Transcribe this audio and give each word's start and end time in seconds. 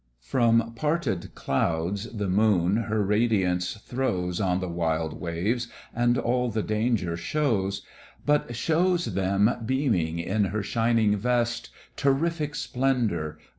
From 0.23 0.73
parted 0.75 1.35
clouds 1.35 2.11
the 2.11 2.27
moon 2.27 2.75
her 2.75 3.03
radiance 3.05 3.73
throws 3.85 4.41
On 4.41 4.59
the 4.59 4.67
wild 4.67 5.19
waves, 5.21 5.67
and 5.93 6.17
all 6.17 6.49
the 6.49 6.63
danger 6.63 7.15
shows; 7.15 7.83
But 8.25 8.55
shows 8.55 9.05
them 9.13 9.57
beaming 9.63 10.17
in 10.17 10.45
her 10.45 10.63
shining 10.63 11.15
vest, 11.17 11.69
Terrific 11.97 12.55
splendour! 12.55 13.37